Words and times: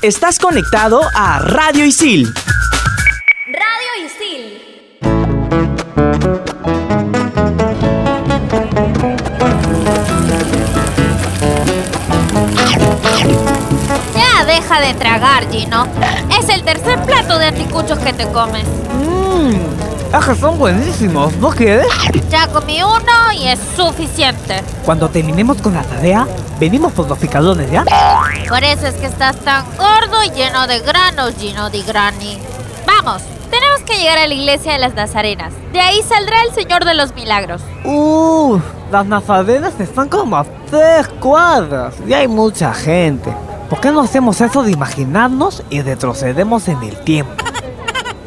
Estás 0.00 0.38
conectado 0.38 1.00
a 1.12 1.40
Radio 1.40 1.84
Isil. 1.84 2.32
Radio 3.46 4.06
Isil. 4.06 4.62
Ya 14.14 14.44
deja 14.44 14.80
de 14.80 14.94
tragar, 14.94 15.50
Gino. 15.50 15.88
Es 16.38 16.48
el 16.48 16.62
tercer 16.62 17.02
plato 17.02 17.36
de 17.40 17.46
anticuchos 17.46 17.98
que 17.98 18.12
te 18.12 18.28
comes. 18.28 18.68
Mmm, 19.02 20.14
ajá, 20.14 20.36
son 20.36 20.60
buenísimos, 20.60 21.34
¿no 21.38 21.50
quieres? 21.50 21.88
Ya 22.30 22.46
comí 22.46 22.84
uno 22.84 23.32
y 23.36 23.48
es 23.48 23.58
suficiente. 23.74 24.62
Cuando 24.84 25.08
terminemos 25.08 25.60
con 25.60 25.74
la 25.74 25.82
tarea, 25.82 26.28
venimos 26.58 26.92
por 26.92 27.08
los 27.08 27.18
picadores, 27.18 27.70
¿ya? 27.70 27.84
Por 28.48 28.64
eso 28.64 28.86
es 28.86 28.94
que 28.94 29.06
estás 29.06 29.36
tan 29.36 29.64
gordo 29.76 30.22
y 30.24 30.30
lleno 30.30 30.66
de 30.66 30.80
granos, 30.80 31.34
Gino 31.38 31.70
di 31.70 31.82
Grani. 31.82 32.38
Vamos, 32.86 33.22
tenemos 33.50 33.80
que 33.82 33.98
llegar 33.98 34.18
a 34.18 34.26
la 34.26 34.34
iglesia 34.34 34.72
de 34.72 34.78
las 34.78 34.94
Nazarenas. 34.94 35.52
De 35.72 35.80
ahí 35.80 36.02
saldrá 36.02 36.42
el 36.42 36.52
Señor 36.52 36.84
de 36.84 36.94
los 36.94 37.14
Milagros. 37.14 37.62
Uh, 37.84 38.58
las 38.90 39.06
nazarenas 39.06 39.78
están 39.80 40.08
como 40.08 40.36
a 40.36 40.44
tres 40.70 41.08
cuadras 41.20 41.94
y 42.06 42.14
hay 42.14 42.28
mucha 42.28 42.72
gente. 42.72 43.32
¿Por 43.68 43.80
qué 43.80 43.90
no 43.90 44.00
hacemos 44.00 44.40
eso 44.40 44.62
de 44.62 44.72
imaginarnos 44.72 45.62
y 45.68 45.82
retrocedemos 45.82 46.68
en 46.68 46.82
el 46.82 46.96
tiempo? 47.00 47.32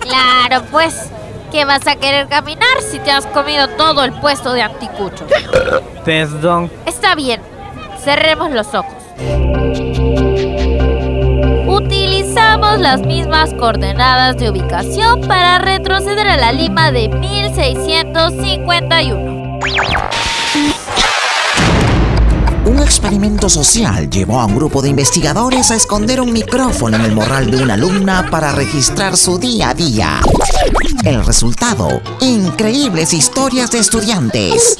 Claro, 0.00 0.64
pues. 0.70 1.10
¿Qué 1.52 1.64
vas 1.64 1.86
a 1.86 1.96
querer 1.96 2.26
caminar 2.26 2.82
si 2.90 2.98
te 2.98 3.10
has 3.10 3.24
comido 3.26 3.68
todo 3.68 4.04
el 4.04 4.12
puesto 4.12 4.52
de 4.52 4.62
anticuchos? 4.62 5.26
Perdón. 6.04 6.70
Está 6.84 7.14
bien. 7.14 7.40
Cerremos 8.06 8.50
los 8.52 8.68
ojos. 8.68 8.94
Utilizamos 11.66 12.78
las 12.78 13.00
mismas 13.00 13.52
coordenadas 13.54 14.36
de 14.36 14.48
ubicación 14.48 15.22
para 15.22 15.58
retroceder 15.58 16.28
a 16.28 16.36
la 16.36 16.52
Lima 16.52 16.92
de 16.92 17.08
1651. 17.08 19.58
Un 22.64 22.78
experimento 22.78 23.48
social 23.48 24.08
llevó 24.08 24.40
a 24.40 24.46
un 24.46 24.54
grupo 24.54 24.82
de 24.82 24.90
investigadores 24.90 25.72
a 25.72 25.74
esconder 25.74 26.20
un 26.20 26.32
micrófono 26.32 26.98
en 26.98 27.06
el 27.06 27.12
morral 27.12 27.50
de 27.50 27.60
una 27.60 27.74
alumna 27.74 28.28
para 28.30 28.52
registrar 28.52 29.16
su 29.16 29.36
día 29.36 29.70
a 29.70 29.74
día. 29.74 30.20
El 31.04 31.24
resultado, 31.24 31.88
increíbles 32.20 33.12
historias 33.12 33.72
de 33.72 33.80
estudiantes. 33.80 34.78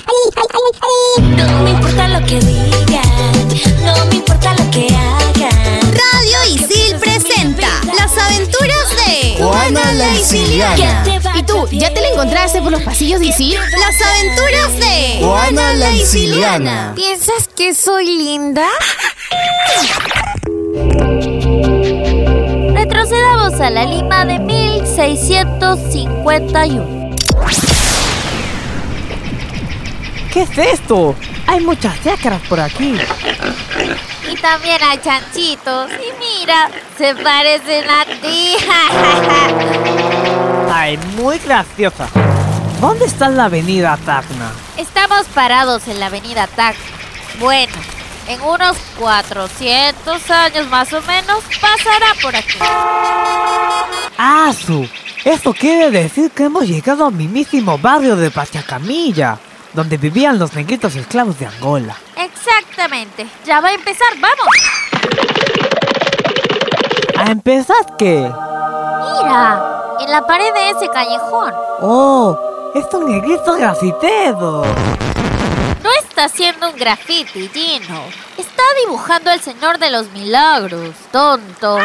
No 1.21 1.63
me 1.63 1.71
importa 1.71 2.09
lo 2.09 2.27
que 2.27 2.41
digan, 2.41 2.76
no 3.85 4.05
me 4.07 4.17
importa 4.17 4.55
lo 4.55 4.69
que 4.71 4.89
hagan. 4.89 5.83
Radio 5.83 6.45
Isil 6.55 6.97
presenta 6.99 7.69
las 7.97 8.17
aventuras 8.19 8.91
de 9.07 9.37
Juana 9.39 9.93
la 9.93 10.11
Isiliana. 10.15 11.05
¿Y 11.35 11.43
tú, 11.43 11.69
ya 11.71 11.93
te 11.93 12.01
la 12.01 12.09
encontraste 12.09 12.61
por 12.61 12.73
los 12.73 12.83
pasillos 12.83 13.21
de 13.21 13.27
Isil? 13.27 13.59
Las 13.79 14.01
aventuras 14.01 14.79
de 14.79 15.19
Juana 15.21 15.75
la 15.75 15.91
Isiliana. 15.93 16.93
¿Piensas 16.95 17.49
que 17.55 17.75
soy 17.75 18.07
linda? 18.07 18.67
Retrocedamos 22.75 23.61
a 23.61 23.69
la 23.71 23.85
Lima 23.85 24.25
de 24.25 24.39
1651. 24.39 26.97
¿Qué 30.33 30.43
es 30.43 30.59
esto? 30.59 31.15
Hay 31.47 31.61
muchas 31.61 32.03
chacras 32.03 32.41
por 32.49 32.61
aquí. 32.61 32.97
Y 34.31 34.37
también 34.37 34.83
hay 34.83 34.99
chanchitos. 34.99 35.91
Y 35.93 36.41
mira, 36.41 36.71
se 36.99 37.15
parecen 37.15 37.89
a 37.89 38.05
ti. 38.05 38.57
Ay, 40.73 40.99
muy 41.17 41.39
graciosa. 41.39 42.09
¿Dónde 42.81 43.07
está 43.07 43.29
la 43.29 43.47
avenida 43.47 43.97
Tacna? 44.05 44.53
Estamos 44.77 45.27
parados 45.29 45.89
en 45.89 45.99
la 45.99 46.07
avenida 46.07 46.47
Tac. 46.47 46.77
Bueno, 47.39 47.73
en 48.29 48.41
unos 48.43 48.77
400 48.99 50.31
años 50.31 50.69
más 50.69 50.93
o 50.93 51.01
menos 51.03 51.43
pasará 51.61 52.15
por 52.21 52.37
aquí. 52.37 52.59
¡Asu! 54.19 54.89
Esto 55.25 55.55
quiere 55.55 55.91
decir 55.91 56.31
que 56.31 56.45
hemos 56.45 56.69
llegado 56.69 57.07
al 57.07 57.13
mismísimo 57.13 57.79
barrio 57.79 58.15
de 58.17 58.31
Pachacamilla, 58.31 59.39
donde 59.77 59.99
vivían 59.99 60.39
los 60.39 60.55
negritos 60.55 60.97
esclavos 60.97 61.39
de 61.39 61.47
Angola. 61.47 61.95
Exactamente. 62.17 63.27
Ya 63.45 63.61
va 63.61 63.69
a 63.69 63.75
empezar, 63.75 64.09
vamos. 64.19 64.49
¿A 67.19 67.31
empezar 67.31 67.77
qué? 67.99 68.23
Mira, 68.23 69.83
en 70.01 70.11
la 70.11 70.27
pared 70.27 70.53
de 70.55 70.71
ese 70.71 70.89
callejón. 70.89 71.53
¡Oh! 71.83 72.39
¡Es 72.75 72.87
un 72.95 73.11
negrito 73.11 73.55
grafitero! 73.55 74.65
No 75.83 75.91
está 76.01 76.25
haciendo 76.25 76.71
un 76.71 76.77
graffiti, 76.77 77.49
Gino. 77.53 78.01
Está 78.39 78.63
dibujando 78.85 79.31
al 79.31 79.41
Señor 79.41 79.79
de 79.79 79.91
los 79.91 80.11
Milagros, 80.13 80.95
tonto. 81.13 81.79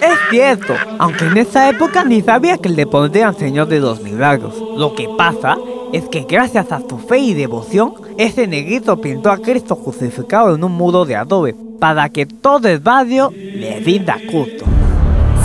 Es 0.00 0.18
cierto, 0.30 0.74
aunque 0.98 1.26
en 1.26 1.36
esa 1.36 1.68
época 1.68 2.02
ni 2.04 2.22
sabía 2.22 2.58
que 2.58 2.68
le 2.68 2.86
pondrían 2.86 3.38
Señor 3.38 3.68
de 3.68 3.78
los 3.78 4.00
Milagros. 4.00 4.54
Lo 4.76 4.94
que 4.94 5.08
pasa 5.16 5.56
es 5.92 6.08
que 6.08 6.22
gracias 6.22 6.72
a 6.72 6.80
su 6.80 6.98
fe 6.98 7.18
y 7.18 7.34
devoción, 7.34 7.94
ese 8.16 8.46
negrito 8.46 9.00
pintó 9.00 9.30
a 9.30 9.38
Cristo 9.38 9.76
crucificado 9.76 10.54
en 10.54 10.62
un 10.62 10.72
muro 10.72 11.04
de 11.04 11.16
adobe, 11.16 11.54
para 11.80 12.08
que 12.08 12.26
todo 12.26 12.68
el 12.68 12.78
barrio 12.78 13.32
le 13.32 13.80
rinda 13.80 14.16
culto. 14.30 14.64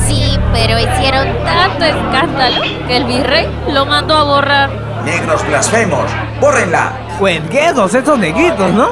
Sí, 0.06 0.38
pero 0.54 0.78
hicieron 0.78 1.28
tanto 1.44 1.86
escándalo 1.86 2.62
que 2.88 2.98
el 2.98 3.06
virrey 3.06 3.48
lo 3.72 3.86
mandó 3.86 4.16
a 4.16 4.24
borrar. 4.24 4.70
Negros 5.06 5.46
blasfemos, 5.48 6.12
bórrenla. 6.40 6.94
Juegueros 7.18 7.94
esos 7.94 8.20
negritos, 8.20 8.72
¿no? 8.74 8.90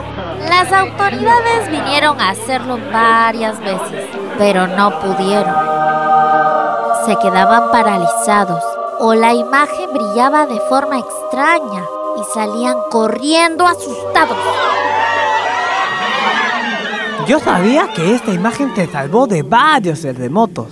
Las 0.47 0.71
autoridades 0.71 1.69
vinieron 1.69 2.19
a 2.19 2.31
hacerlo 2.31 2.77
varias 2.91 3.59
veces, 3.59 4.05
pero 4.37 4.67
no 4.67 4.99
pudieron. 4.99 5.53
Se 7.05 7.15
quedaban 7.17 7.71
paralizados 7.71 8.63
o 8.99 9.13
la 9.13 9.33
imagen 9.33 9.91
brillaba 9.93 10.45
de 10.45 10.59
forma 10.69 10.99
extraña 10.99 11.83
y 12.19 12.33
salían 12.33 12.75
corriendo 12.89 13.65
asustados. 13.65 14.37
Yo 17.27 17.39
sabía 17.39 17.87
que 17.93 18.15
esta 18.15 18.31
imagen 18.31 18.73
te 18.73 18.87
salvó 18.87 19.27
de 19.27 19.43
varios 19.43 20.01
terremotos. 20.01 20.67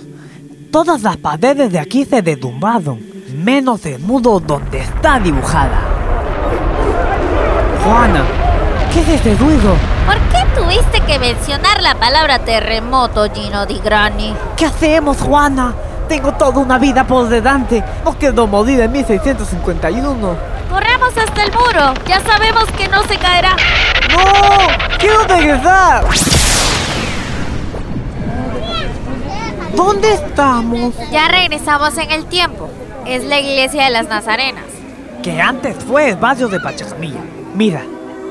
Todas 0.70 1.02
las 1.02 1.16
paredes 1.16 1.72
de 1.72 1.78
aquí 1.78 2.04
se 2.04 2.22
derrumbaron, 2.22 3.00
menos 3.34 3.84
el 3.86 3.98
muro 4.00 4.40
donde 4.40 4.80
está 4.80 5.18
dibujada. 5.18 5.80
Juana, 7.84 8.22
¿qué 8.92 9.00
es 9.00 9.08
ese 9.08 9.34
ruido? 9.36 9.74
¿Por 10.06 10.16
qué 10.30 10.46
tuviste 10.54 11.00
que 11.00 11.18
mencionar 11.18 11.80
la 11.80 11.94
palabra 11.94 12.38
terremoto, 12.38 13.32
Gino 13.32 13.66
Di 13.66 13.78
Grani? 13.78 14.34
¿Qué 14.56 14.66
hacemos, 14.66 15.20
Juana? 15.20 15.74
Tengo 16.12 16.30
toda 16.34 16.58
una 16.60 16.78
vida 16.78 17.06
por 17.06 17.26
delante. 17.26 17.82
No 18.04 18.12
quiero 18.18 18.46
morir 18.46 18.78
en 18.80 18.92
1651. 18.92 20.36
Corramos 20.68 21.16
hasta 21.16 21.42
el 21.42 21.50
muro. 21.52 21.94
Ya 22.06 22.20
sabemos 22.20 22.66
que 22.76 22.86
no 22.86 23.02
se 23.04 23.16
caerá. 23.16 23.56
¡No! 24.10 24.98
¡Quiero 24.98 25.24
regresar! 25.24 26.04
¿Dónde 29.74 30.12
estamos? 30.12 30.92
Ya 31.10 31.28
regresamos 31.28 31.96
en 31.96 32.10
el 32.10 32.26
tiempo. 32.26 32.68
Es 33.06 33.24
la 33.24 33.40
iglesia 33.40 33.84
de 33.84 33.90
las 33.92 34.06
Nazarenas. 34.06 34.66
Que 35.22 35.40
antes 35.40 35.82
fue 35.82 36.10
el 36.10 36.16
barrio 36.16 36.48
de 36.48 36.60
Pachacamilla. 36.60 37.22
Mira, 37.54 37.84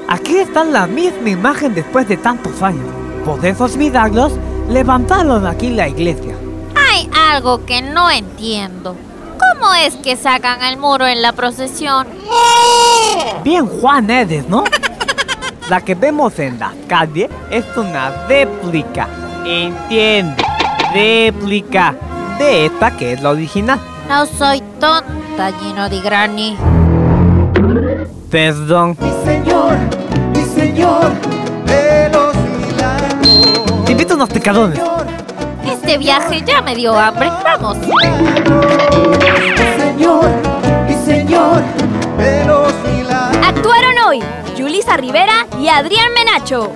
aquí 0.07 0.37
está 0.37 0.63
la 0.63 0.85
misma 0.85 1.31
imagen 1.31 1.73
después 1.73 2.07
de 2.07 2.17
tantos 2.17 2.61
años. 2.61 2.85
Por 3.25 3.43
esos 3.43 3.75
milagros, 3.75 4.33
levantaron 4.69 5.47
aquí 5.47 5.71
la 5.71 5.87
iglesia. 5.87 6.35
Algo 7.31 7.65
que 7.65 7.81
no 7.81 8.11
entiendo. 8.11 8.93
¿Cómo 9.39 9.73
es 9.73 9.95
que 9.95 10.17
sacan 10.17 10.61
el 10.63 10.75
muro 10.75 11.07
en 11.07 11.21
la 11.21 11.31
procesión? 11.31 12.05
Bien 13.41 13.65
Juan 13.67 14.09
eres, 14.09 14.49
¿no? 14.49 14.65
La 15.69 15.79
que 15.79 15.95
vemos 15.95 16.37
en 16.39 16.59
la 16.59 16.73
calle 16.89 17.29
es 17.49 17.63
una 17.77 18.27
réplica. 18.27 19.07
Entiende, 19.45 20.43
réplica 20.93 21.95
de 22.37 22.65
esta 22.65 22.91
que 22.97 23.13
es 23.13 23.21
la 23.21 23.29
original. 23.29 23.79
No 24.09 24.25
soy 24.25 24.61
tonta, 24.81 25.53
Gino 25.57 25.87
Di 25.87 26.01
Grani. 26.01 26.57
Perdón. 28.29 28.97
Mi 28.99 29.11
señor, 29.23 29.77
mi 30.35 30.43
señor 30.43 31.13
de 31.65 32.09
los 32.09 32.35
milagros. 32.35 33.85
Te 33.85 33.91
invito 33.93 34.13
a 34.13 34.15
unos 34.17 34.29
picadores. 34.29 34.81
Este 35.91 36.05
viaje 36.05 36.41
ya 36.47 36.61
me 36.61 36.73
dio 36.73 36.97
hambre. 36.97 37.29
Vamos. 37.43 37.75
Señor, 39.77 40.29
mi 40.87 40.95
señor 41.05 41.61
de 42.17 42.45
los 42.45 42.73
milagros. 42.85 43.45
Actuaron 43.45 43.97
hoy 44.07 44.23
Yulisa 44.55 44.95
Rivera 44.95 45.45
y 45.59 45.67
Adrián 45.67 46.13
Menacho. 46.13 46.71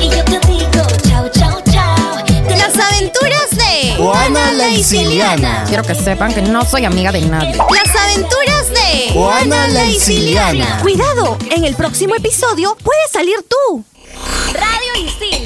Y 0.00 0.08
yo 0.08 0.24
te 0.24 0.38
digo 0.46 0.86
chao, 1.02 1.28
chao, 1.32 1.60
chao. 1.64 2.24
Isiliana. 4.68 5.64
Quiero 5.66 5.82
que 5.82 5.96
sepan 5.96 6.32
que 6.32 6.42
no 6.42 6.64
soy 6.64 6.84
amiga 6.84 7.10
de 7.10 7.22
nadie. 7.22 7.56
Las 7.56 7.96
aventuras 8.04 8.70
de 8.70 9.12
Juana 9.12 9.66
la 9.66 9.84
Isiliana. 9.84 10.78
Cuidado, 10.80 11.36
en 11.50 11.64
el 11.64 11.74
próximo 11.74 12.14
episodio 12.14 12.76
puedes 12.84 13.10
salir 13.10 13.44
tú. 13.48 13.84
Radio 14.54 15.04
Isil. 15.04 15.45